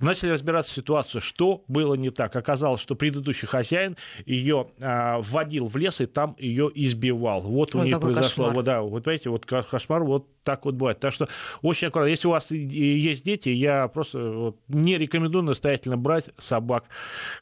[0.00, 2.34] Начали разбираться в ситуацию, что было не так.
[2.34, 7.42] Оказалось, что предыдущий хозяин ее а, вводил в лес и там ее избивал.
[7.42, 11.00] Вот Ой, у нее произошло, вот, да, вот понимаете, вот кошмар вот так вот бывает.
[11.00, 11.28] Так что
[11.62, 12.10] очень аккуратно.
[12.10, 16.84] Если у вас есть дети, я просто вот, не рекомендую настоятельно брать собак,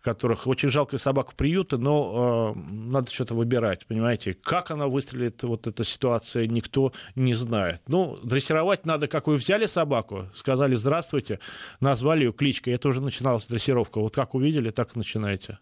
[0.00, 4.34] которых очень жалко собак приюта, но э, надо что-то выбирать, понимаете.
[4.34, 7.82] Как она выстрелит, вот эта ситуация, никто не знает.
[7.88, 11.40] Ну, дрессировать надо, как вы взяли собаку, сказали «здравствуйте»,
[11.80, 14.00] назвали ее кличкой, это уже начиналась дрессировка.
[14.00, 15.58] Вот как увидели, так и начинаете.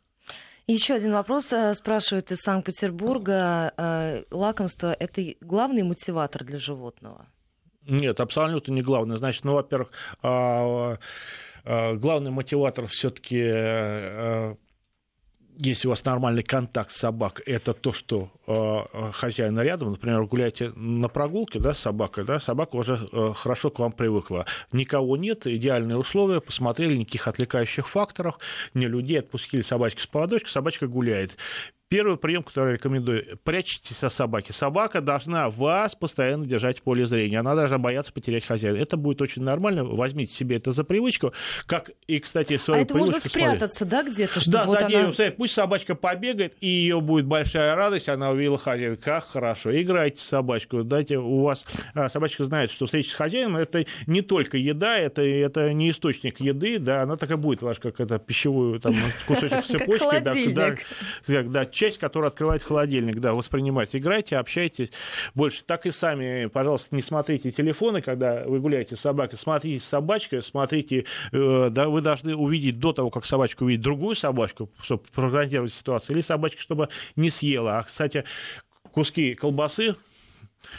[0.71, 3.73] Еще один вопрос э, спрашивают из Санкт-Петербурга.
[3.77, 7.27] Э, лакомство– это главный мотиватор для животного?
[7.89, 9.17] Нет, абсолютно не главный.
[9.17, 9.91] Значит, ну, во-первых,
[10.23, 10.97] а,
[11.65, 14.55] а, главный мотиватор все-таки э,
[15.57, 20.71] если у вас нормальный контакт с собакой, это то, что э, хозяин рядом, например, гуляете
[20.71, 24.47] на прогулке да, с собакой, да, собака уже э, хорошо к вам привыкла.
[24.73, 28.39] Никого нет, идеальные условия, посмотрели, никаких отвлекающих факторов,
[28.75, 31.37] не людей, отпустили собачки с поводочка, собачка гуляет.
[31.91, 34.53] Первый прием, который я рекомендую, прячьтесь от собаки.
[34.53, 37.41] Собака должна вас постоянно держать в поле зрения.
[37.41, 38.77] Она должна бояться потерять хозяина.
[38.77, 39.83] Это будет очень нормально.
[39.83, 41.33] Возьмите себе это за привычку.
[41.67, 44.41] Как и, кстати, свою А это можно спрятаться, да, где-то?
[44.49, 45.15] Да, вот за деревом.
[45.19, 45.31] Она...
[45.33, 48.09] Пусть собачка побегает, и ее будет большая радость.
[48.09, 48.95] Она увидела хозяина.
[48.95, 49.75] Как хорошо.
[49.75, 50.85] Играйте с собачкой.
[50.85, 51.65] Дайте у вас...
[51.95, 56.39] А, собачка знает, что встреча с хозяином это не только еда, это, это не источник
[56.39, 58.95] еды, да, она так и будет ваш, как это пищевую там,
[59.27, 60.21] кусочек цепочки.
[60.21, 60.77] Да,
[61.27, 63.97] да, да, часть, которая открывает холодильник, да, воспринимать.
[63.97, 64.91] Играйте, общайтесь
[65.35, 65.65] больше.
[65.65, 70.43] Так и сами, пожалуйста, не смотрите телефоны, когда вы гуляете с собакой, смотрите с собачкой,
[70.43, 75.73] смотрите, э, да, вы должны увидеть до того, как собачка увидит другую собачку, чтобы прогнозировать
[75.73, 77.79] ситуацию, или собачка, чтобы не съела.
[77.79, 78.25] А, кстати,
[78.93, 79.97] куски колбасы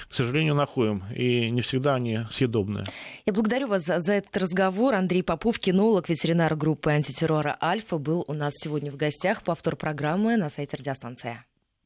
[0.09, 2.85] к сожалению, находим, и не всегда они съедобные.
[3.25, 4.93] Я благодарю вас за, за этот разговор.
[4.93, 9.43] Андрей Попов, кинолог, ветеринар группы антитеррора «Альфа», был у нас сегодня в гостях.
[9.43, 11.43] Повтор программы на сайте радиостанции.